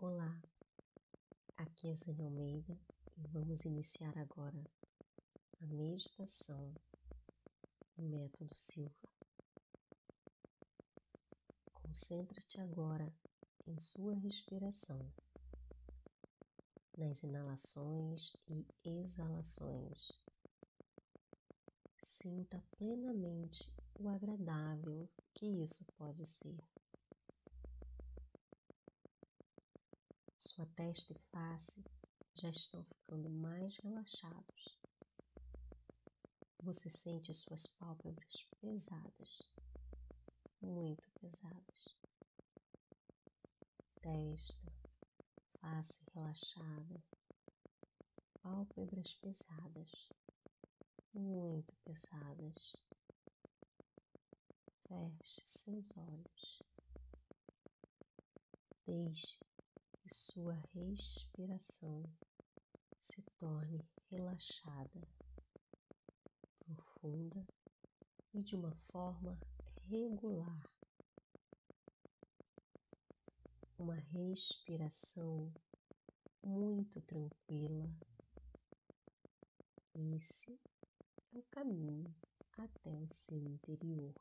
Olá, 0.00 0.40
aqui 1.56 1.88
é 1.88 1.94
Zane 1.96 2.22
Almeida 2.22 2.78
e 3.16 3.26
vamos 3.26 3.64
iniciar 3.64 4.16
agora 4.16 4.64
a 5.60 5.66
meditação 5.66 6.72
do 7.96 8.04
método 8.04 8.54
Silva. 8.54 8.94
Concentre-te 11.74 12.60
agora 12.60 13.12
em 13.66 13.76
sua 13.76 14.14
respiração, 14.14 15.12
nas 16.96 17.24
inalações 17.24 18.36
e 18.46 18.64
exalações. 18.84 20.12
Sinta 22.00 22.62
plenamente 22.70 23.74
o 23.98 24.08
agradável 24.08 25.08
que 25.34 25.44
isso 25.44 25.84
pode 25.96 26.24
ser. 26.24 26.77
Sua 30.58 30.66
testa 30.74 31.12
e 31.12 31.18
face 31.30 31.84
já 32.34 32.50
estão 32.50 32.82
ficando 32.82 33.30
mais 33.30 33.76
relaxados. 33.76 34.76
Você 36.64 36.90
sente 36.90 37.32
suas 37.32 37.64
pálpebras 37.64 38.44
pesadas, 38.60 39.54
muito 40.60 41.08
pesadas. 41.20 41.96
Testa, 44.02 44.72
face 45.60 46.02
relaxada, 46.12 47.04
pálpebras 48.42 49.14
pesadas, 49.14 50.08
muito 51.14 51.72
pesadas. 51.84 52.74
Feche 54.88 55.40
seus 55.46 55.96
olhos. 55.96 56.62
Deixe 58.84 59.38
sua 60.08 60.54
respiração 60.72 62.02
se 62.98 63.22
torne 63.38 63.86
relaxada, 64.10 65.06
profunda 66.64 67.46
e 68.32 68.42
de 68.42 68.56
uma 68.56 68.74
forma 68.74 69.38
regular. 69.88 70.72
Uma 73.78 73.96
respiração 73.96 75.52
muito 76.42 77.00
tranquila. 77.02 77.88
Esse 79.94 80.58
é 81.34 81.38
o 81.38 81.42
caminho 81.50 82.14
até 82.56 82.90
o 82.98 83.06
seu 83.06 83.42
interior. 83.44 84.14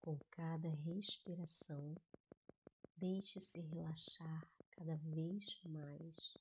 Com 0.00 0.18
cada 0.30 0.68
respiração, 0.68 1.94
Deixe-se 3.02 3.60
relaxar 3.60 4.48
cada 4.76 4.94
vez 4.94 5.60
mais. 5.64 6.34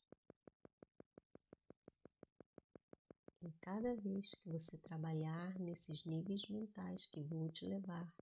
Em 3.41 3.49
cada 3.61 3.95
vez 3.95 4.35
que 4.35 4.47
você 4.47 4.77
trabalhar 4.77 5.57
nesses 5.57 6.05
níveis 6.05 6.47
mentais 6.49 7.07
que 7.07 7.23
vou 7.23 7.49
te 7.49 7.65
levar, 7.65 8.15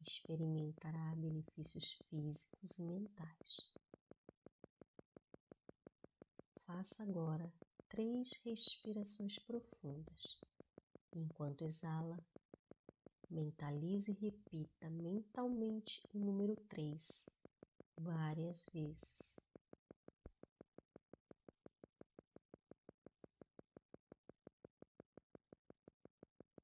experimentará 0.00 1.16
benefícios 1.16 1.98
físicos 2.08 2.78
e 2.78 2.84
mentais. 2.84 3.74
Faça 6.64 7.02
agora 7.02 7.52
três 7.88 8.34
respirações 8.44 9.36
profundas. 9.40 10.40
Enquanto 11.12 11.64
exala, 11.64 12.24
Mentalize 13.28 14.12
e 14.12 14.14
repita 14.14 14.88
mentalmente 14.88 16.00
o 16.14 16.18
número 16.18 16.54
3 16.68 17.28
várias 17.98 18.64
vezes. 18.72 19.40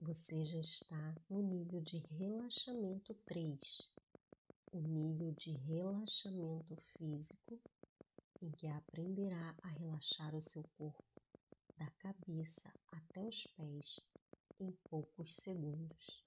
Você 0.01 0.45
já 0.45 0.61
está 0.61 1.15
no 1.29 1.43
nível 1.43 1.81
de 1.81 1.99
relaxamento 1.99 3.13
3, 3.27 3.91
o 4.73 4.79
nível 4.79 5.33
de 5.33 5.51
relaxamento 5.51 6.77
físico 6.77 7.61
em 8.41 8.53
que 8.53 8.69
aprenderá 8.69 9.57
a 9.63 9.69
relaxar 9.69 10.33
o 10.35 10.41
seu 10.41 10.63
corpo 10.79 11.23
da 11.77 11.91
cabeça 11.99 12.73
até 12.93 13.21
os 13.25 13.49
pés 13.49 13.99
em 14.61 14.71
poucos 14.89 15.35
segundos 15.35 16.23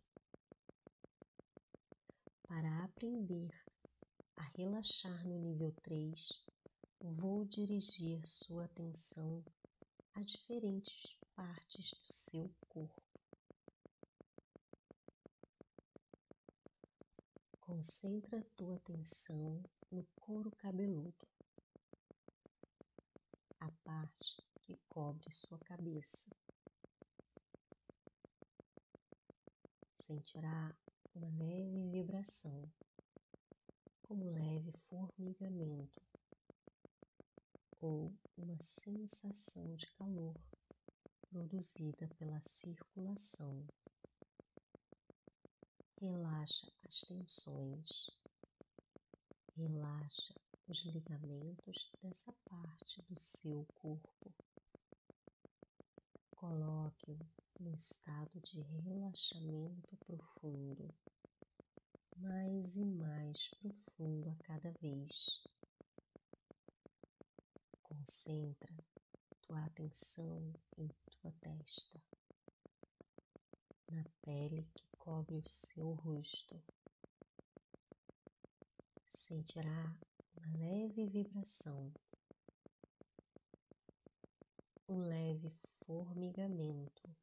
para 2.47 2.83
aprender 2.83 3.51
a 4.37 4.43
relaxar 4.55 5.27
no 5.27 5.37
nível 5.37 5.71
3, 5.83 6.43
vou 7.01 7.43
dirigir 7.45 8.25
sua 8.25 8.65
atenção 8.65 9.43
a 10.13 10.21
diferentes 10.21 11.17
partes 11.35 11.91
do 11.91 12.13
seu 12.13 12.53
corpo. 12.69 13.03
Concentra 17.59 18.43
tua 18.55 18.75
atenção 18.75 19.63
no 19.91 20.03
couro 20.15 20.51
cabeludo, 20.51 21.27
a 23.59 23.71
parte 23.83 24.41
que 24.61 24.77
cobre 24.87 25.31
sua 25.31 25.59
cabeça. 25.59 26.29
Sentirá 29.95 30.75
uma 31.15 31.29
leve 31.29 31.89
vibração, 31.89 32.69
como 34.03 34.29
leve 34.31 34.73
formigamento 34.89 36.01
ou 37.79 38.13
uma 38.37 38.57
sensação 38.59 39.75
de 39.75 39.87
calor 39.93 40.35
produzida 41.29 42.07
pela 42.19 42.41
circulação. 42.41 43.65
Relaxa 46.01 46.69
as 46.83 46.99
tensões, 47.01 48.09
relaxa 49.55 50.35
os 50.67 50.79
ligamentos 50.83 51.91
dessa 52.01 52.33
parte 52.49 53.01
do 53.03 53.17
seu 53.17 53.65
corpo. 53.75 54.33
Coloque-o 56.31 57.44
no 57.59 57.73
estado 57.73 58.39
de 58.41 58.61
relaxamento 58.61 59.95
profundo, 59.97 60.93
mais 62.17 62.75
e 62.75 62.85
mais 62.85 63.47
profundo 63.49 64.29
a 64.29 64.35
cada 64.43 64.71
vez. 64.81 65.43
Concentra 67.81 68.75
tua 69.41 69.63
atenção 69.65 70.53
em 70.77 70.87
tua 71.09 71.31
testa, 71.39 72.01
na 73.89 74.03
pele 74.21 74.67
que 74.73 74.87
cobre 74.97 75.35
o 75.35 75.47
seu 75.47 75.93
rosto. 75.93 76.61
Sentirá 79.07 79.97
uma 80.35 80.57
leve 80.57 81.05
vibração, 81.07 81.93
um 84.89 84.97
leve 84.97 85.49
formigamento 85.85 87.15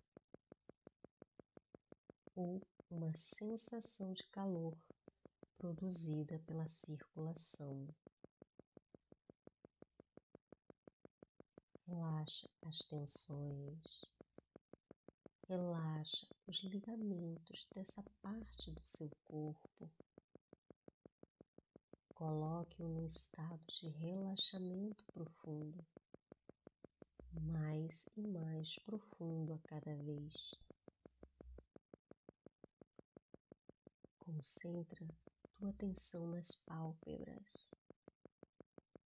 ou 2.35 2.61
uma 2.91 3.13
sensação 3.15 4.13
de 4.13 4.25
calor 4.25 4.77
produzida 5.59 6.39
pela 6.41 6.67
circulação. 6.67 7.87
Relaxa 11.87 12.49
as 12.63 12.79
tensões, 12.81 14.05
relaxa 15.49 16.27
os 16.47 16.59
ligamentos 16.65 17.67
dessa 17.75 18.03
parte 18.23 18.71
do 18.71 18.85
seu 18.85 19.11
corpo. 19.25 19.91
Coloque-o 22.15 22.89
no 22.89 23.05
estado 23.05 23.61
de 23.67 23.89
relaxamento 23.89 25.05
profundo, 25.13 25.85
mais 27.33 28.09
e 28.17 28.23
mais 28.23 28.79
profundo 28.79 29.53
a 29.53 29.59
cada 29.59 29.95
vez. 29.97 30.55
Concentra 34.35 35.07
tua 35.53 35.69
atenção 35.69 36.27
nas 36.27 36.55
pálpebras 36.55 37.71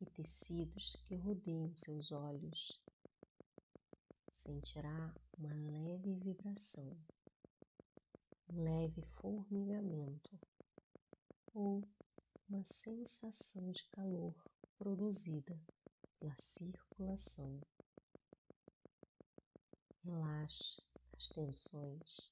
e 0.00 0.06
tecidos 0.06 0.94
que 1.04 1.16
rodeiam 1.16 1.74
seus 1.74 2.12
olhos. 2.12 2.80
Sentirá 4.32 5.12
uma 5.36 5.52
leve 5.52 6.14
vibração, 6.14 6.96
um 8.48 8.62
leve 8.62 9.02
formigamento 9.02 10.38
ou 11.52 11.82
uma 12.48 12.62
sensação 12.62 13.72
de 13.72 13.82
calor 13.90 14.32
produzida 14.78 15.60
pela 16.20 16.36
circulação. 16.36 17.60
Relaxe 20.04 20.80
as 21.16 21.28
tensões 21.30 22.30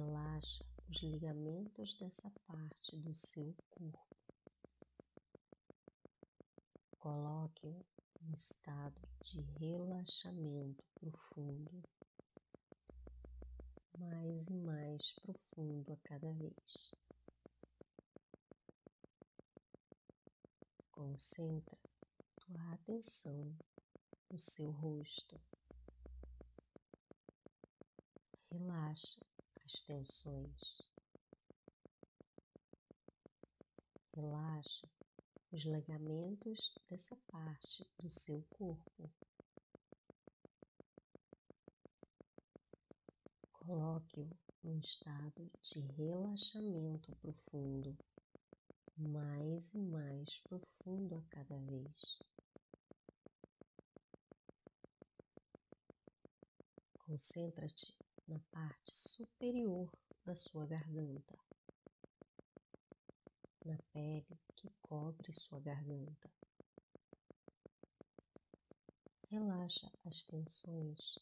Relaxa 0.00 0.64
os 0.88 1.02
ligamentos 1.02 1.92
dessa 1.98 2.30
parte 2.46 2.96
do 2.96 3.14
seu 3.14 3.54
corpo. 3.68 4.16
Coloque-o 6.98 7.84
em 8.22 8.32
estado 8.32 8.98
de 9.20 9.42
relaxamento 9.58 10.82
profundo, 10.94 11.82
mais 13.98 14.48
e 14.48 14.54
mais 14.54 15.12
profundo 15.20 15.92
a 15.92 15.96
cada 15.98 16.32
vez. 16.32 16.94
Concentra 20.92 21.78
tua 22.36 22.72
atenção 22.72 23.54
no 24.30 24.38
seu 24.38 24.70
rosto. 24.70 25.38
Relaxa 28.50 29.29
as 29.70 29.82
tensões. 29.82 30.82
Relaxa 34.12 34.88
os 35.52 35.62
ligamentos 35.62 36.74
dessa 36.88 37.16
parte 37.28 37.86
do 37.98 38.10
seu 38.10 38.42
corpo. 38.50 39.10
Coloque-o 43.52 44.28
num 44.64 44.78
estado 44.78 45.48
de 45.62 45.78
relaxamento 45.78 47.14
profundo, 47.16 47.96
mais 48.96 49.72
e 49.74 49.78
mais 49.78 50.40
profundo 50.40 51.14
a 51.14 51.22
cada 51.30 51.56
vez. 51.60 52.18
Concentra-te 57.06 57.96
na 58.30 58.38
parte 58.52 58.92
superior 58.94 59.90
da 60.24 60.36
sua 60.36 60.64
garganta, 60.64 61.36
na 63.64 63.76
pele 63.92 64.38
que 64.54 64.70
cobre 64.80 65.32
sua 65.32 65.58
garganta. 65.58 66.30
Relaxa 69.28 69.90
as 70.04 70.22
tensões, 70.22 71.18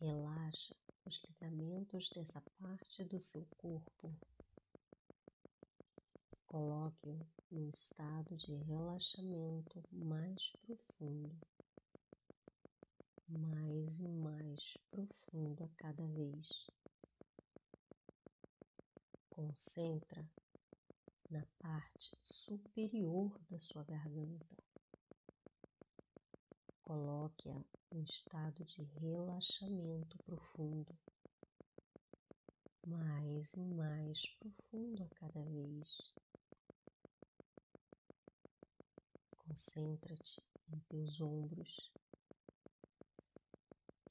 relaxa 0.00 0.74
os 1.04 1.22
ligamentos 1.28 2.08
dessa 2.08 2.40
parte 2.58 3.04
do 3.04 3.20
seu 3.20 3.44
corpo. 3.58 4.10
Coloque-o 6.46 7.20
num 7.50 7.68
estado 7.68 8.34
de 8.36 8.54
relaxamento 8.54 9.84
mais 9.92 10.50
profundo 10.62 11.53
mais 13.28 13.98
e 13.98 14.08
mais 14.08 14.76
profundo 14.90 15.64
a 15.64 15.68
cada 15.76 16.06
vez. 16.06 16.70
Concentra 19.30 20.28
na 21.30 21.44
parte 21.58 22.16
superior 22.22 23.38
da 23.50 23.58
sua 23.58 23.82
garganta. 23.84 24.46
Coloque-a 26.82 27.64
em 27.90 28.02
estado 28.02 28.64
de 28.64 28.82
relaxamento 28.82 30.18
profundo, 30.18 30.96
mais 32.86 33.54
e 33.54 33.64
mais 33.64 34.26
profundo 34.38 35.02
a 35.02 35.08
cada 35.08 35.42
vez. 35.42 36.12
Concentra-te 39.38 40.42
em 40.68 40.78
teus 40.80 41.20
ombros 41.20 41.90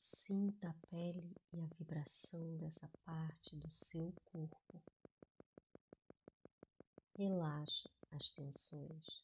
Sinta 0.06 0.70
a 0.70 0.74
pele 0.90 1.34
e 1.54 1.62
a 1.62 1.66
vibração 1.78 2.58
dessa 2.58 2.90
parte 3.06 3.56
do 3.56 3.72
seu 3.72 4.12
corpo. 4.26 4.84
Relaxa 7.16 7.90
as 8.12 8.30
tensões. 8.32 9.24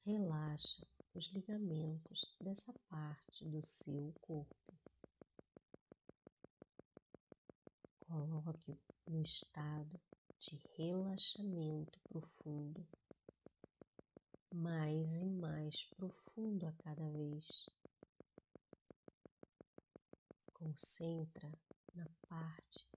Relaxa 0.00 0.84
os 1.14 1.26
ligamentos 1.26 2.36
dessa 2.40 2.72
parte 2.88 3.44
do 3.44 3.64
seu 3.64 4.12
corpo. 4.20 4.74
Coloque-o 8.00 8.76
no 9.06 9.22
estado 9.22 10.00
de 10.40 10.60
relaxamento 10.76 12.00
profundo, 12.08 12.84
mais 14.52 15.20
e 15.20 15.26
mais 15.26 15.84
profundo 15.84 16.66
a 16.66 16.72
cada 16.72 17.08
vez 17.08 17.70
concentra 20.66 21.48
na 21.94 22.08
parte 22.28 22.90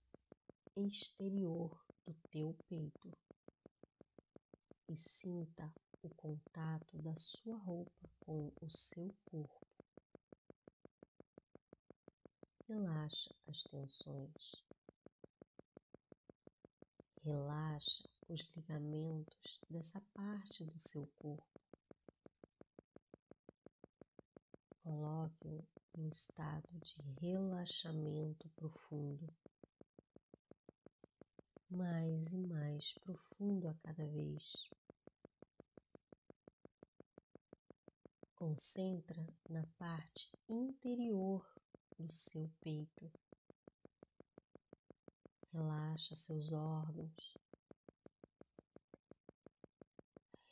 exterior 0.75 1.79
do 2.03 2.15
teu 2.31 2.57
peito 2.67 3.15
e 4.87 4.95
sinta 4.95 5.71
o 6.01 6.09
contato 6.09 6.97
da 6.97 7.15
sua 7.15 7.57
roupa 7.57 8.09
com 8.21 8.51
o 8.59 8.69
seu 8.71 9.13
corpo. 9.25 9.67
Relaxa 12.67 13.35
as 13.47 13.61
tensões. 13.65 14.65
Relaxa 17.21 18.09
os 18.27 18.41
ligamentos 18.55 19.61
dessa 19.69 20.01
parte 20.15 20.65
do 20.65 20.79
seu 20.79 21.05
corpo. 21.19 21.58
Coloque-o 24.89 25.63
em 25.99 26.09
estado 26.09 26.67
de 26.79 26.99
relaxamento 27.21 28.49
profundo, 28.55 29.31
mais 31.69 32.33
e 32.33 32.37
mais 32.39 32.93
profundo 32.93 33.67
a 33.67 33.75
cada 33.83 34.07
vez. 34.07 34.67
Concentra 38.33 39.27
na 39.47 39.63
parte 39.77 40.31
interior 40.49 41.47
do 41.99 42.11
seu 42.11 42.49
peito. 42.59 43.11
Relaxa 45.53 46.15
seus 46.15 46.51
órgãos. 46.51 47.37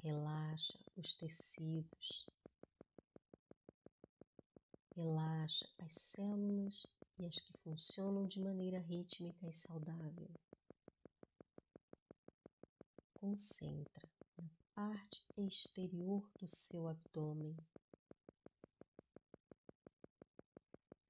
Relaxa 0.03 0.77
os 0.95 1.11
tecidos 1.13 2.27
Relaxa 4.97 5.69
as 5.77 5.93
células 5.93 6.87
e 7.19 7.25
as 7.27 7.39
que 7.39 7.53
funcionam 7.59 8.25
de 8.25 8.39
maneira 8.39 8.79
rítmica 8.79 9.47
e 9.47 9.53
saudável. 9.53 10.27
Concentra 13.13 14.09
na 14.35 14.49
parte 14.73 15.23
exterior 15.37 16.27
do 16.39 16.47
seu 16.47 16.87
abdômen. 16.87 17.55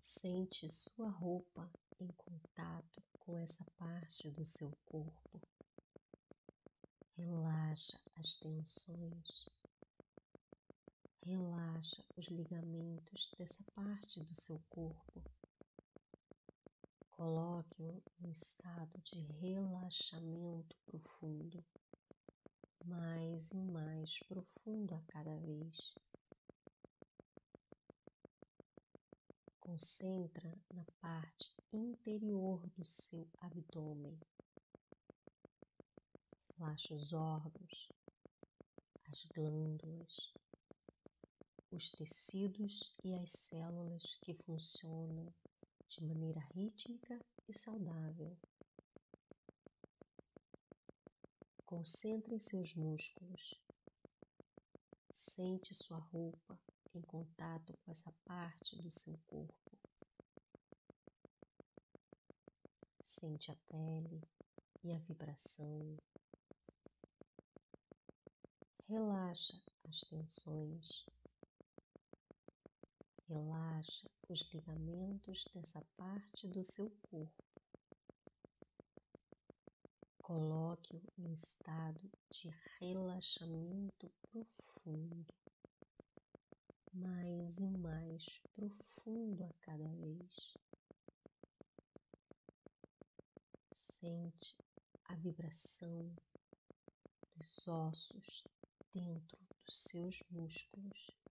Sente 0.01 0.69
sua 0.69 1.07
roupa 1.07 1.71
em 1.97 2.07
contato 2.09 3.01
com 3.19 3.37
essa 3.37 3.63
parte 3.77 4.29
do 4.31 4.45
seu 4.45 4.69
corpo. 4.85 5.41
Relaxa 7.15 7.97
as 8.15 8.35
tensões 8.35 9.47
Relaxa 11.27 12.05
os 12.15 12.27
ligamentos 12.27 13.29
dessa 13.37 13.61
parte 13.75 14.23
do 14.23 14.33
seu 14.33 14.63
corpo. 14.69 15.21
Coloque-o 17.11 18.01
em 18.21 18.31
estado 18.31 18.97
de 19.01 19.19
relaxamento 19.19 20.77
profundo, 20.85 21.65
mais 22.85 23.51
e 23.51 23.57
mais 23.57 24.19
profundo 24.19 24.95
a 24.95 25.01
cada 25.01 25.35
vez. 25.39 25.93
Concentra 29.59 30.57
na 30.73 30.85
parte 31.01 31.53
interior 31.73 32.65
do 32.69 32.85
seu 32.85 33.29
abdômen. 33.41 34.17
Relaxa 36.57 36.95
os 36.95 37.11
órgãos, 37.11 37.89
as 39.11 39.25
glândulas, 39.25 40.33
os 41.77 41.91
tecidos 41.91 42.91
e 43.03 43.13
as 43.13 43.29
células 43.29 44.15
que 44.23 44.33
funcionam 44.33 45.31
de 45.87 46.03
maneira 46.03 46.39
rítmica 46.55 47.23
e 47.47 47.53
saudável. 47.53 48.35
Concentre 51.67 52.39
seus 52.39 52.73
músculos. 52.73 53.53
Sente 55.11 55.75
sua 55.75 55.99
roupa 55.99 56.59
em 56.95 57.01
contato 57.01 57.77
com 57.77 57.91
essa 57.91 58.11
parte 58.25 58.75
do 58.81 58.89
seu 58.89 59.15
corpo. 59.27 59.77
Sente 63.03 63.51
a 63.51 63.55
pele 63.67 64.27
e 64.83 64.91
a 64.91 64.97
vibração. 64.97 65.95
Relaxa 68.87 69.61
as 69.83 70.01
tensões 70.01 71.05
Relaxa 73.29 74.09
os 74.29 74.39
ligamentos 74.53 75.45
dessa 75.53 75.81
parte 75.97 76.47
do 76.47 76.63
seu 76.63 76.89
corpo. 77.01 77.43
Coloque-o 80.19 81.01
no 81.17 81.33
estado 81.33 82.09
de 82.29 82.49
relaxamento 82.79 84.09
profundo, 84.21 85.25
mais 86.93 87.59
e 87.59 87.67
mais 87.67 88.39
profundo 88.55 89.43
a 89.43 89.53
cada 89.59 89.89
vez. 89.95 90.57
Sente 93.73 94.55
a 95.03 95.15
vibração 95.15 96.15
dos 97.35 97.67
ossos 97.67 98.45
dentro 98.93 99.37
dos 99.65 99.75
seus 99.75 100.23
músculos. 100.31 101.26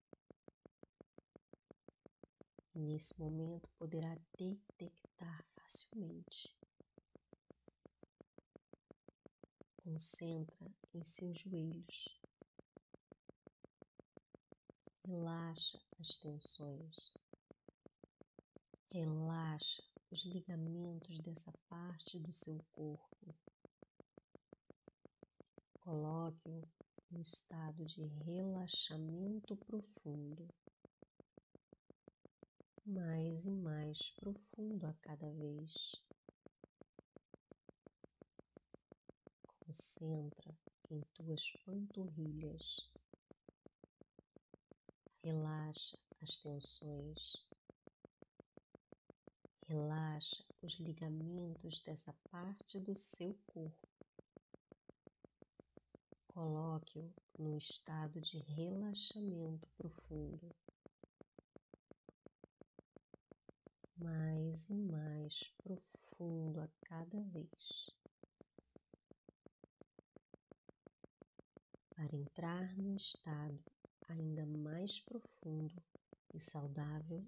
Nesse 2.78 3.18
momento 3.18 3.70
poderá 3.78 4.14
detectar 4.38 5.46
facilmente. 5.54 6.54
Concentra 9.78 10.70
em 10.92 11.02
seus 11.02 11.38
joelhos. 11.38 12.20
Relaxa 15.06 15.80
as 15.98 16.16
tensões. 16.18 17.14
Relaxa 18.92 19.82
os 20.10 20.26
ligamentos 20.26 21.18
dessa 21.20 21.52
parte 21.70 22.18
do 22.18 22.34
seu 22.34 22.62
corpo. 22.72 23.34
Coloque-o 25.80 26.68
em 27.10 27.22
estado 27.22 27.86
de 27.86 28.04
relaxamento 28.04 29.56
profundo, 29.56 30.46
mais 32.86 33.44
e 33.44 33.50
mais 33.50 34.10
profundo 34.12 34.86
a 34.86 34.94
cada 34.94 35.28
vez. 35.32 36.00
Concentra 39.58 40.56
em 40.88 41.00
tuas 41.14 41.50
panturrilhas. 41.64 42.88
Relaxa 45.24 45.98
as 46.22 46.36
tensões. 46.36 47.44
Relaxa 49.66 50.44
os 50.62 50.74
ligamentos 50.74 51.80
dessa 51.80 52.12
parte 52.30 52.78
do 52.78 52.94
seu 52.94 53.36
corpo. 53.46 53.88
Coloque-o 56.28 57.12
num 57.36 57.58
estado 57.58 58.20
de 58.20 58.38
relaxamento 58.38 59.68
profundo. 59.76 60.54
Mais 63.96 64.68
e 64.68 64.74
mais 64.74 65.52
profundo 65.62 66.60
a 66.60 66.68
cada 66.84 67.20
vez. 67.22 67.90
Para 71.90 72.14
entrar 72.14 72.76
num 72.76 72.94
estado 72.94 73.58
ainda 74.08 74.44
mais 74.44 75.00
profundo 75.00 75.82
e 76.34 76.38
saudável, 76.38 77.26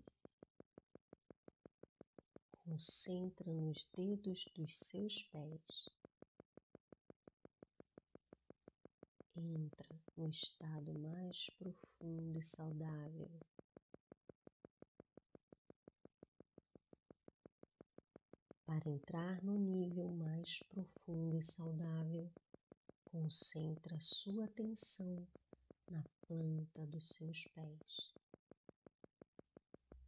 concentra 2.65 3.53
nos 3.53 3.85
dedos 3.87 4.45
dos 4.55 4.77
seus 4.77 5.23
pés. 5.25 5.99
entra 9.39 9.89
no 10.17 10.29
estado 10.29 10.93
mais 10.99 11.49
profundo 11.51 12.39
e 12.39 12.43
saudável. 12.43 13.31
Para 18.69 18.91
entrar 18.91 19.43
no 19.43 19.57
nível 19.57 20.11
mais 20.11 20.63
profundo 20.65 21.39
e 21.39 21.43
saudável, 21.43 22.31
concentra 23.11 23.99
sua 23.99 24.45
atenção 24.45 25.27
na 25.91 26.05
planta 26.21 26.87
dos 26.87 27.09
seus 27.09 27.47
pés. 27.47 28.13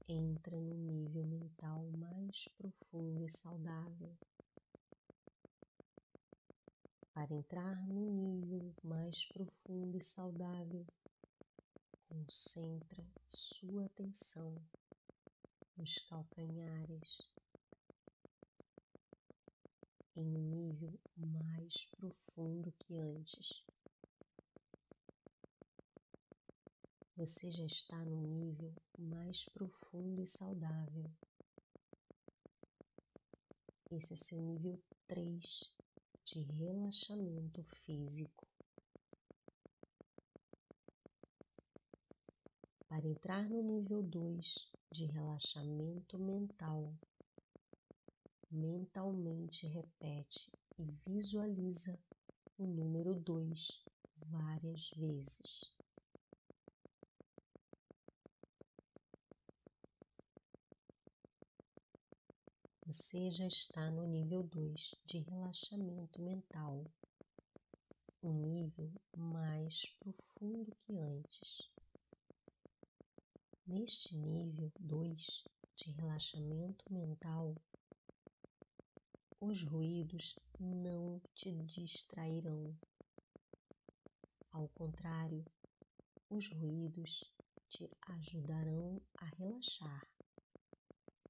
Entra 0.06 0.60
no 0.60 0.74
nível 0.76 1.24
mental 1.24 1.90
mais 1.96 2.48
profundo 2.58 3.24
e 3.24 3.30
saudável. 3.30 4.14
Para 7.14 7.32
entrar 7.32 7.82
no 7.86 8.10
nível 8.10 8.74
mais 8.84 9.24
profundo 9.24 9.96
e 9.96 10.04
saudável, 10.04 10.86
concentra 12.10 13.02
sua 13.26 13.86
atenção 13.86 14.54
nos 15.78 15.98
calcanhares 16.00 17.30
em 20.20 20.36
um 20.36 20.50
nível 20.50 20.92
mais 21.16 21.86
profundo 21.96 22.72
que 22.72 22.98
antes. 22.98 23.64
Você 27.16 27.50
já 27.50 27.64
está 27.64 28.04
no 28.04 28.20
nível 28.20 28.74
mais 28.98 29.44
profundo 29.46 30.22
e 30.22 30.26
saudável. 30.26 31.10
Esse 33.90 34.14
é 34.14 34.16
seu 34.16 34.40
nível 34.40 34.80
3 35.08 35.74
de 36.24 36.40
relaxamento 36.40 37.62
físico. 37.64 38.46
Para 42.88 43.06
entrar 43.06 43.48
no 43.48 43.62
nível 43.62 44.02
2 44.02 44.70
de 44.92 45.06
relaxamento 45.06 46.18
mental, 46.18 46.94
mentalmente 48.50 49.66
repete 49.66 50.50
e 50.78 50.84
visualiza 51.06 51.98
o 52.58 52.66
número 52.66 53.14
2 53.14 53.84
várias 54.16 54.90
vezes. 54.90 55.72
Você 62.92 63.30
já 63.30 63.46
está 63.46 63.88
no 63.88 64.04
nível 64.04 64.42
2 64.42 64.96
de 65.06 65.18
relaxamento 65.18 66.20
mental, 66.20 66.84
um 68.20 68.32
nível 68.32 68.90
mais 69.16 69.86
profundo 70.00 70.74
que 70.82 70.98
antes. 70.98 71.70
Neste 73.64 74.16
nível 74.16 74.72
2 74.80 75.44
de 75.76 75.92
relaxamento 75.92 76.92
mental, 76.92 77.54
os 79.40 79.62
ruídos 79.62 80.38
não 80.58 81.18
te 81.34 81.50
distrairão. 81.50 82.78
Ao 84.52 84.68
contrário, 84.68 85.42
os 86.28 86.46
ruídos 86.52 87.32
te 87.70 87.90
ajudarão 88.08 89.00
a 89.16 89.24
relaxar 89.24 90.06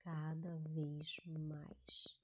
cada 0.01 0.57
vez 0.57 1.21
mais. 1.25 2.19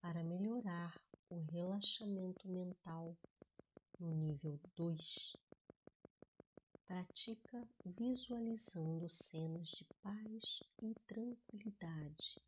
Para 0.00 0.24
melhorar 0.24 1.00
o 1.30 1.38
relaxamento 1.38 2.48
mental 2.48 3.16
no 4.00 4.12
nível 4.12 4.58
2, 4.74 5.36
pratica 6.88 7.68
visualizando 7.84 9.10
cenas 9.10 9.68
de 9.68 9.84
paz 10.02 10.62
e 10.82 10.94
tranquilidade, 11.06 12.40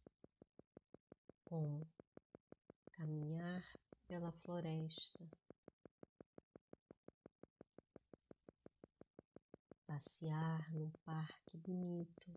como 1.44 1.86
caminhar 2.92 3.62
pela 4.08 4.32
floresta 4.32 5.20
passear 9.86 10.72
num 10.72 10.90
parque 11.04 11.58
bonito. 11.58 12.32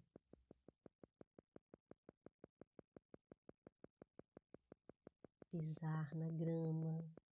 Pisar 5.49 6.13
na 6.15 6.29
grama. 6.31 7.22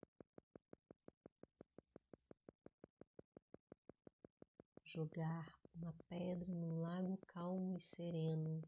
Jogar 4.93 5.57
uma 5.73 5.93
pedra 6.09 6.53
num 6.53 6.81
lago 6.81 7.15
calmo 7.27 7.77
e 7.77 7.79
sereno. 7.79 8.61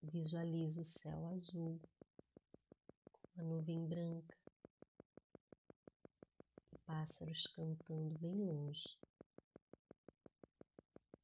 Visualize 0.00 0.78
o 0.78 0.84
céu 0.84 1.26
azul 1.26 1.80
com 3.10 3.40
a 3.40 3.42
nuvem 3.42 3.84
branca 3.88 4.38
pássaros 6.86 7.48
cantando 7.48 8.16
bem 8.20 8.36
longe. 8.36 8.96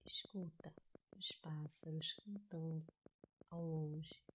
Escuta 0.04 0.74
os 1.16 1.30
pássaros 1.30 2.14
cantando 2.14 2.84
ao 3.50 3.62
longe. 3.62 4.29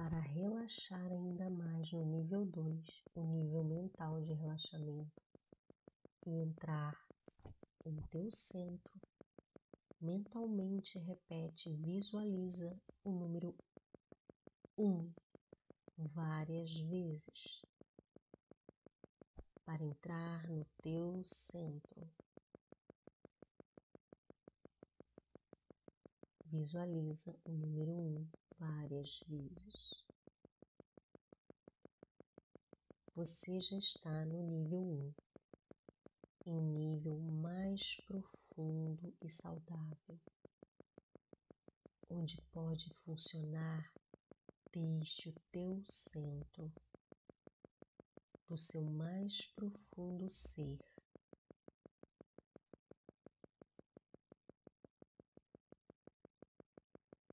Para 0.00 0.18
relaxar 0.18 1.12
ainda 1.12 1.50
mais 1.50 1.92
no 1.92 2.06
nível 2.06 2.46
2, 2.46 3.04
o 3.14 3.22
nível 3.22 3.62
mental 3.62 4.18
de 4.22 4.32
relaxamento, 4.32 5.22
e 6.26 6.30
entrar 6.30 6.98
em 7.84 7.96
teu 8.10 8.30
centro, 8.30 8.98
mentalmente 10.00 10.98
repete, 10.98 11.70
visualiza 11.74 12.80
o 13.04 13.10
número 13.10 13.54
1 14.78 14.84
um, 14.88 15.12
várias 15.98 16.74
vezes 16.80 17.60
para 19.66 19.84
entrar 19.84 20.48
no 20.48 20.64
teu 20.82 21.22
centro. 21.26 22.10
Visualiza 26.46 27.38
o 27.44 27.52
número 27.52 27.92
1 27.92 28.16
um 28.16 28.49
várias 28.60 29.18
vezes. 29.26 30.04
Você 33.16 33.58
já 33.60 33.78
está 33.78 34.24
no 34.26 34.42
nível 34.42 34.78
1, 34.78 34.84
um, 34.84 35.14
em 36.46 36.60
nível 36.60 37.16
mais 37.18 37.96
profundo 38.06 39.14
e 39.20 39.28
saudável, 39.28 40.20
onde 42.10 42.40
pode 42.52 42.90
funcionar 42.90 43.90
desde 44.70 45.30
o 45.30 45.32
teu 45.50 45.82
centro, 45.86 46.70
do 48.46 48.58
seu 48.58 48.82
mais 48.82 49.46
profundo 49.56 50.30
ser. 50.30 50.78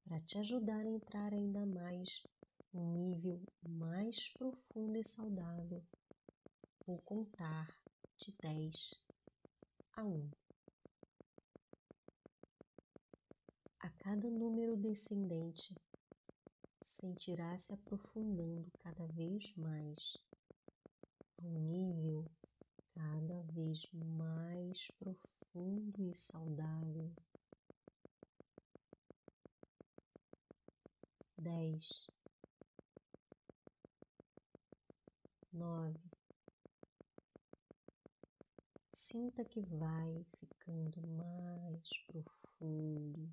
Para 0.08 0.22
te 0.22 0.38
ajudar 0.38 0.86
a 0.86 0.90
entrar 0.90 1.34
ainda 1.34 1.66
mais 1.66 2.24
um 2.74 2.94
nível 2.94 3.42
mais 3.62 4.30
profundo 4.30 4.98
e 4.98 5.04
saudável. 5.04 5.84
Vou 6.86 7.00
contar 7.00 7.78
de 8.18 8.32
10 8.42 8.96
a 9.98 10.06
1. 10.06 10.32
A 13.82 13.90
cada 13.90 14.30
número 14.30 14.78
descendente, 14.78 15.76
sentirá 16.82 17.58
se 17.58 17.74
aprofundando 17.74 18.72
cada 18.80 19.06
vez 19.08 19.54
mais 19.58 20.18
a 21.38 21.46
um 21.46 21.60
nível 21.60 22.26
cada 22.94 23.42
vez 23.52 23.86
mais 23.94 24.90
profundo 24.98 26.10
e 26.10 26.16
saudável 26.16 27.14
dez, 31.38 32.10
nove. 35.54 36.00
Sinta 38.92 39.46
que 39.46 39.62
vai 39.62 40.26
ficando 40.38 41.02
mais 41.08 41.98
profundo. 42.08 43.30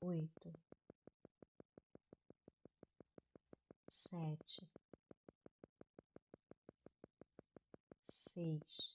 Oito, 0.00 0.52
sete, 3.88 4.68
seis, 8.02 8.94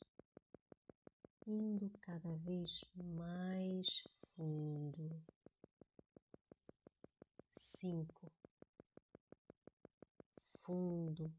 indo 1.46 1.90
cada 2.00 2.34
vez 2.38 2.86
mais 2.96 4.04
fundo 4.36 5.22
cinco, 7.62 8.32
fundo, 10.64 11.32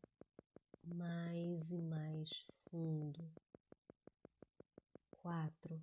mais 0.85 1.73
e 1.73 1.83
mais 1.83 2.47
fundo, 2.71 3.29
quatro, 5.11 5.83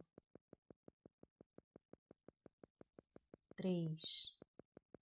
três, 3.57 4.39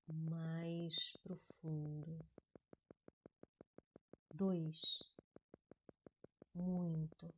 mais 0.07 1.11
profundo, 1.21 2.25
dois, 4.33 5.13
muito, 6.55 7.31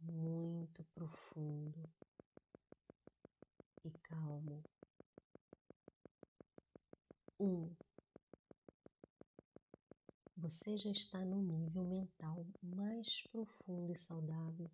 muito 0.00 0.82
profundo. 0.94 1.88
E 3.84 3.90
calmo 4.00 4.64
um. 7.38 7.74
Você 10.36 10.76
já 10.78 10.90
está 10.90 11.24
no 11.24 11.42
nível 11.42 11.84
mental 11.84 12.46
mais 12.62 13.22
profundo 13.22 13.92
e 13.92 13.96
saudável, 13.96 14.70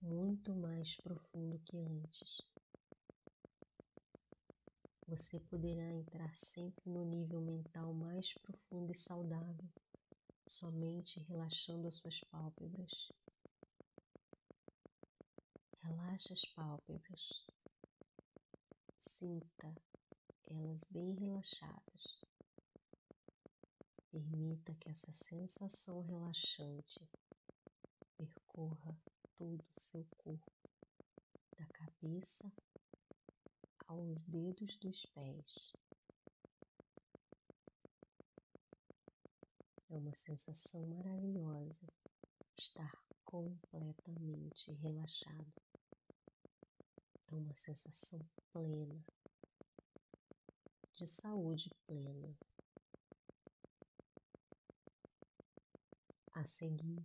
muito 0.00 0.54
mais 0.54 0.96
profundo 0.96 1.58
que 1.60 1.76
antes. 1.78 2.40
Você 5.06 5.38
poderá 5.38 5.92
entrar 5.92 6.34
sempre 6.34 6.90
no 6.90 7.04
nível 7.04 7.40
mental 7.40 7.92
mais 7.92 8.32
profundo 8.34 8.92
e 8.92 8.96
saudável, 8.96 9.68
somente 10.46 11.20
relaxando 11.20 11.86
as 11.86 11.96
suas 11.96 12.20
pálpebras. 12.20 13.12
Relaxa 15.82 16.32
as 16.32 16.44
pálpebras. 16.46 17.46
Sinta 18.98 19.74
elas 20.46 20.84
bem 20.84 21.14
relaxadas. 21.14 22.24
Permita 24.10 24.74
que 24.74 24.88
essa 24.88 25.12
sensação 25.12 26.00
relaxante 26.02 27.00
percorra 28.16 28.96
todo 29.36 29.60
o 29.60 29.80
seu 29.80 30.04
corpo, 30.18 30.52
da 31.58 31.66
cabeça 31.66 32.52
aos 33.86 34.18
dedos 34.26 34.76
dos 34.76 35.06
pés. 35.06 35.72
É 39.90 39.96
uma 39.96 40.14
sensação 40.14 40.86
maravilhosa 40.86 41.86
estar 42.56 43.04
completamente 43.24 44.70
relaxado. 44.72 45.52
É 47.30 47.34
uma 47.34 47.54
sensação 47.54 48.20
plena 48.52 49.04
de 50.94 51.08
saúde 51.08 51.70
plena. 51.86 52.38
A 56.32 56.44
seguir, 56.44 57.04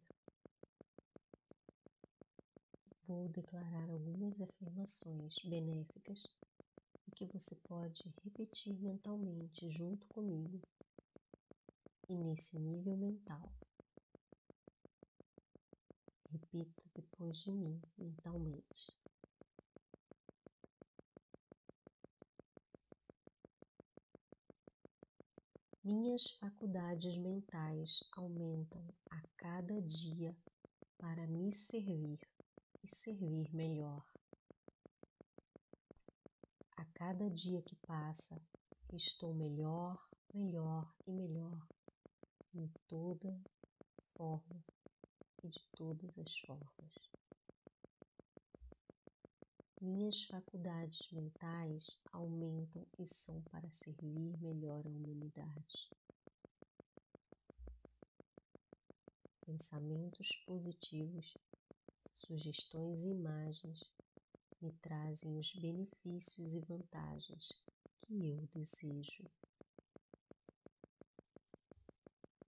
vou 3.07 3.27
declarar 3.29 3.89
algumas 3.89 4.39
afirmações 4.39 5.39
benéficas 5.43 6.27
e 7.07 7.11
que 7.11 7.25
você 7.25 7.55
pode 7.55 8.03
repetir 8.23 8.79
mentalmente 8.79 9.69
junto 9.71 10.05
comigo 10.07 10.61
e 12.07 12.15
nesse 12.15 12.59
nível 12.59 12.95
mental. 12.95 13.51
Repita 16.29 16.83
depois 16.93 17.37
de 17.37 17.51
mim 17.51 17.81
mentalmente. 17.97 18.98
Minhas 25.91 26.29
faculdades 26.33 27.17
mentais 27.17 28.03
aumentam 28.15 28.93
a 29.09 29.19
cada 29.35 29.81
dia 29.81 30.37
para 30.99 31.25
me 31.25 31.51
servir 31.51 32.19
e 32.83 32.87
servir 32.87 33.51
melhor. 33.51 34.05
A 36.77 36.85
cada 36.93 37.27
dia 37.27 37.63
que 37.63 37.75
passa, 37.87 38.39
estou 38.93 39.33
melhor, 39.33 39.97
melhor 40.31 40.93
e 41.07 41.11
melhor 41.11 41.67
em 42.53 42.67
toda 42.87 43.35
forma 44.15 44.63
e 45.43 45.49
de 45.49 45.65
todas 45.75 46.19
as 46.19 46.37
formas. 46.37 47.08
Minhas 49.81 50.25
faculdades 50.25 51.09
mentais 51.09 51.97
aumentam 52.11 52.85
e 52.97 53.07
são 53.07 53.41
para 53.43 53.71
servir 53.71 54.37
melhor 54.41 54.85
a 54.85 54.89
humanidade. 54.89 55.89
Pensamentos 59.45 60.35
positivos, 60.45 61.33
sugestões 62.13 63.03
e 63.03 63.11
imagens 63.11 63.89
me 64.61 64.73
trazem 64.81 65.37
os 65.37 65.53
benefícios 65.55 66.53
e 66.53 66.59
vantagens 66.59 67.47
que 68.01 68.13
eu 68.13 68.45
desejo. 68.53 69.23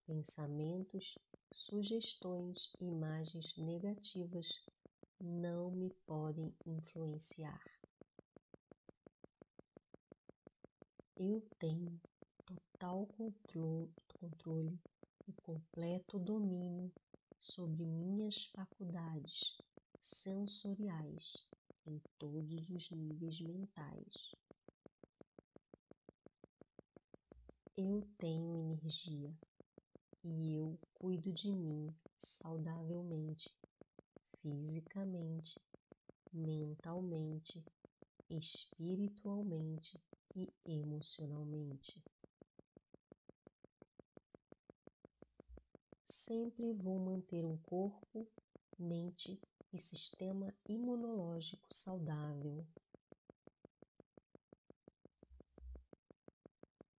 Pensamentos, 0.05 1.17
sugestões 1.49 2.73
e 2.77 2.83
imagens 2.83 3.55
negativas 3.55 4.65
não 5.21 5.69
me 5.69 5.89
podem 6.07 6.51
influenciar. 6.65 7.63
Eu 11.15 11.41
tenho 11.60 12.01
total 12.43 13.07
controle 14.19 14.79
e 15.27 15.34
completo 15.34 16.17
domínio 16.17 16.91
sobre 17.39 17.86
minhas 17.86 18.45
faculdades 18.45 19.57
sensoriais 19.99 21.47
em 21.86 22.01
todos 22.17 22.71
os 22.71 22.89
níveis 22.89 23.39
mentais. 23.39 24.31
Eu 27.77 28.01
tenho 28.17 28.55
energia 28.55 29.31
e 30.23 30.55
eu 30.55 30.79
cuido 30.95 31.31
de 31.31 31.51
mim 31.51 31.93
saudavelmente, 32.17 33.53
fisicamente, 34.41 35.62
mentalmente, 36.34 37.63
espiritualmente 38.30 40.01
e 40.36 40.51
emocionalmente. 40.65 42.01
Sempre 46.04 46.73
vou 46.73 46.99
manter 46.99 47.45
um 47.45 47.58
corpo, 47.58 48.27
mente 48.77 49.39
e 49.71 49.77
sistema 49.77 50.54
imunológico 50.67 51.73
saudável. 51.73 52.65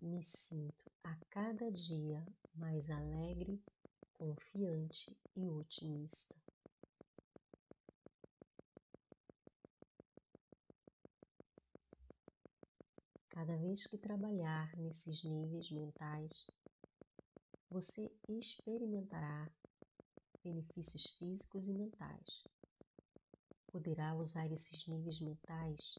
Me 0.01 0.23
sinto 0.23 0.91
a 1.05 1.15
cada 1.31 1.71
dia 1.71 2.25
mais 2.55 2.91
alegre, 2.91 3.63
confiante 4.15 5.17
e 5.37 5.49
otimista. 5.49 6.35
Cada 13.43 13.57
vez 13.57 13.89
que 13.89 13.99
trabalhar 13.99 14.73
nesses 14.77 15.25
níveis 15.25 15.69
mentais, 15.69 16.47
você 17.69 18.09
experimentará 18.29 19.51
benefícios 20.45 21.07
físicos 21.19 21.67
e 21.67 21.73
mentais. 21.73 22.45
Poderá 23.67 24.15
usar 24.15 24.47
esses 24.53 24.87
níveis 24.87 25.19
mentais 25.19 25.99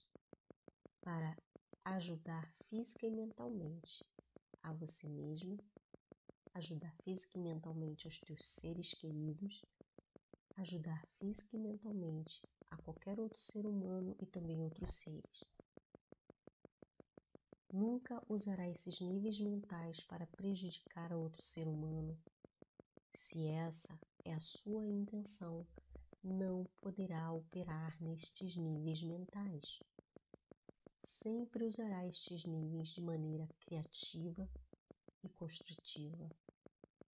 para 1.01 1.36
ajudar 1.84 2.49
física 2.69 3.08
e 3.08 3.12
mentalmente 3.12 4.06
a 4.62 4.71
você 4.71 5.10
mesmo, 5.10 5.58
ajudar 6.53 6.95
física 7.03 7.38
e 7.38 7.41
mentalmente 7.41 8.08
aos 8.08 8.19
teus 8.19 8.45
seres 8.45 8.93
queridos, 8.93 9.65
ajudar 10.56 11.06
física 11.19 11.58
e 11.58 11.60
mentalmente 11.60 12.41
a 12.71 12.77
qualquer 12.77 13.19
outro 13.19 13.38
ser 13.38 13.65
humano 13.65 14.15
e 14.17 14.25
também 14.25 14.62
outros 14.62 14.93
seres. 14.93 15.52
Nunca 17.73 18.23
usará 18.29 18.69
esses 18.69 18.99
níveis 19.01 19.39
mentais 19.39 20.01
para 20.01 20.27
prejudicar 20.27 21.12
a 21.12 21.17
outro 21.17 21.41
ser 21.41 21.67
humano. 21.67 22.15
Se 23.15 23.47
essa 23.47 23.99
é 24.23 24.31
a 24.31 24.39
sua 24.39 24.86
intenção, 24.86 25.65
não 26.23 26.67
poderá 26.79 27.33
operar 27.33 27.99
nestes 27.99 28.55
níveis 28.55 29.01
mentais. 29.01 29.79
Sempre 31.01 31.63
usará 31.63 32.05
estes 32.05 32.45
níveis 32.45 32.89
de 32.89 33.01
maneira 33.01 33.49
criativa 33.62 34.47
e 35.23 35.29
construtiva 35.29 36.29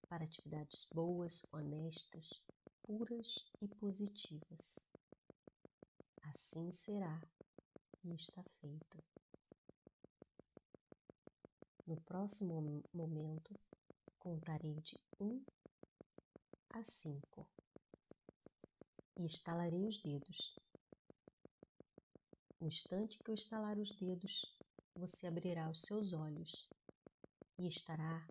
para 0.08 0.24
atividades 0.24 0.88
boas, 0.92 1.46
honestas, 1.52 2.42
puras 2.82 3.46
e 3.62 3.68
positivas. 3.68 4.80
Assim 6.24 6.72
será 6.72 7.22
e 8.02 8.12
está 8.12 8.42
feito. 8.60 9.17
No 11.88 11.96
próximo 12.02 12.84
momento, 12.92 13.58
contarei 14.18 14.74
de 14.74 15.00
um 15.18 15.42
a 16.68 16.82
cinco 16.82 17.48
e 19.16 19.24
estalarei 19.24 19.86
os 19.86 19.96
dedos. 19.96 20.54
No 22.60 22.66
instante 22.66 23.16
que 23.16 23.30
eu 23.30 23.34
estalar 23.34 23.78
os 23.78 23.90
dedos, 23.92 24.54
você 24.94 25.26
abrirá 25.26 25.70
os 25.70 25.80
seus 25.80 26.12
olhos 26.12 26.68
e 27.58 27.66
estará 27.66 28.28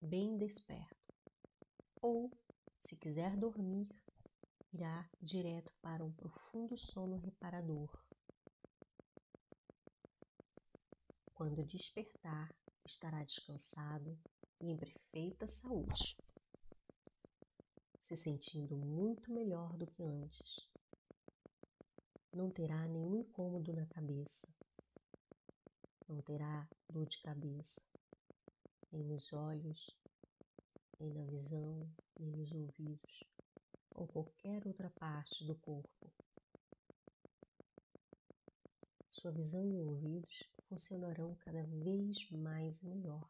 bem 0.00 0.38
desperto. 0.38 0.96
Ou, 2.00 2.30
se 2.80 2.96
quiser 2.96 3.36
dormir, 3.36 3.86
irá 4.72 5.06
direto 5.20 5.74
para 5.82 6.02
um 6.02 6.10
profundo 6.10 6.74
sono 6.74 7.18
reparador. 7.18 8.09
Quando 11.40 11.64
despertar, 11.64 12.54
estará 12.84 13.24
descansado 13.24 14.14
e 14.60 14.68
em 14.68 14.76
perfeita 14.76 15.46
saúde, 15.46 16.14
se 17.98 18.14
sentindo 18.14 18.76
muito 18.76 19.32
melhor 19.32 19.74
do 19.74 19.86
que 19.86 20.02
antes. 20.02 20.68
Não 22.30 22.50
terá 22.50 22.86
nenhum 22.86 23.14
incômodo 23.14 23.72
na 23.72 23.86
cabeça, 23.86 24.46
não 26.06 26.20
terá 26.20 26.68
dor 26.90 27.08
de 27.08 27.22
cabeça, 27.22 27.80
nem 28.92 29.02
nos 29.02 29.32
olhos, 29.32 29.96
nem 30.98 31.10
na 31.10 31.24
visão, 31.24 31.90
nem 32.18 32.30
nos 32.32 32.52
ouvidos 32.52 33.24
ou 33.92 34.06
qualquer 34.06 34.66
outra 34.66 34.90
parte 34.90 35.42
do 35.46 35.54
corpo. 35.54 36.12
Sua 39.10 39.32
visão 39.32 39.66
e 39.66 39.80
ouvidos 39.80 40.59
funcionarão 40.70 41.34
cada 41.34 41.64
vez 41.64 42.30
mais 42.30 42.80
melhor. 42.80 43.28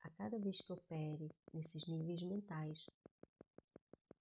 A 0.00 0.10
cada 0.10 0.38
vez 0.38 0.60
que 0.60 0.72
opere 0.72 1.28
nesses 1.52 1.88
níveis 1.88 2.22
mentais, 2.22 2.88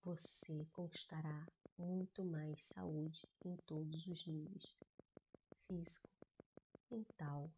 você 0.03 0.65
conquistará 0.73 1.47
muito 1.77 2.25
mais 2.25 2.63
saúde 2.63 3.29
em 3.45 3.55
todos 3.57 4.07
os 4.07 4.25
níveis 4.25 4.75
físico, 5.67 6.09
mental 6.89 7.51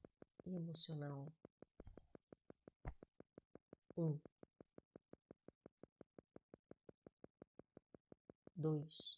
e 0.46 0.54
emocional. 0.54 1.34
Um, 3.98 4.20
dois, 8.54 9.16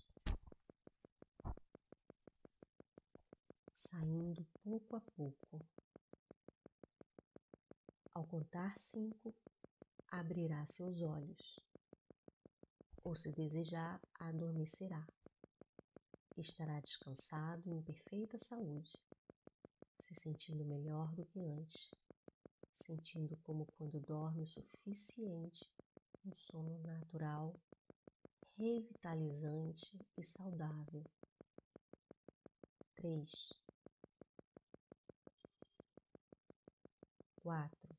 saindo 3.86 4.44
pouco 4.64 4.96
a 4.96 5.02
pouco. 5.02 5.64
Ao 8.14 8.26
contar 8.26 8.76
cinco, 8.78 9.36
abrirá 10.08 10.66
seus 10.66 11.02
olhos, 11.02 11.60
ou 13.04 13.16
se 13.16 13.32
desejar, 13.32 14.02
adormecerá. 14.20 15.06
Estará 16.36 16.80
descansado 16.80 17.70
em 17.72 17.82
perfeita 17.82 18.40
saúde, 18.40 19.00
se 20.00 20.16
sentindo 20.16 20.66
melhor 20.66 21.14
do 21.14 21.26
que 21.26 21.40
antes, 21.46 21.92
sentindo 22.72 23.38
como 23.38 23.68
quando 23.78 24.00
dorme 24.00 24.42
o 24.42 24.48
suficiente, 24.48 25.72
um 26.26 26.34
sono 26.34 26.80
natural, 26.80 27.54
revitalizante 28.58 29.96
e 30.18 30.24
saudável. 30.24 31.04
3 32.96 33.65
quatro, 37.46 37.96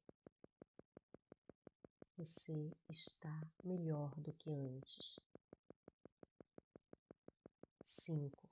você 2.18 2.76
está 2.88 3.48
melhor 3.62 4.12
do 4.16 4.32
que 4.32 4.50
antes. 4.50 5.20
Cinco, 7.80 8.45